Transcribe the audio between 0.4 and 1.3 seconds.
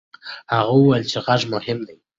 هغه وویل چې